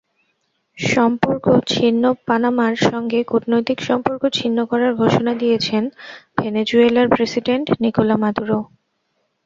[0.77, 5.83] সম্পর্ক ছিন্নপানামার সঙ্গে কূটনৈতিক সম্পর্ক ছিন্ন করার ঘোষণা দিয়েছেন
[6.37, 8.59] ভেনেজুয়েলার প্রেসিডেন্ট নিকোলা মাদুরো।